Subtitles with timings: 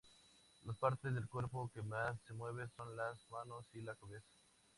[0.65, 4.33] Las partes del cuerpo que más se mueven son las manos y la cabeza.